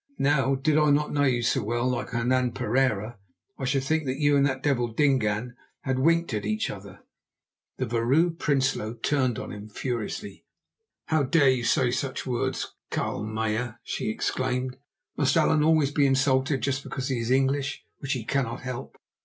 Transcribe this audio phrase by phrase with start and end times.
[0.17, 3.19] Now, did I not know you so well, like Hernan Pereira
[3.59, 7.01] I should think that you and that devil Dingaan had winked at each other."
[7.77, 10.43] The Vrouw Prinsloo turned on him furiously.
[11.09, 14.77] "How dare you say such words, Carl Meyer?" she exclaimed.
[15.17, 18.97] "Must Allan always be insulted just because he is English, which he cannot help?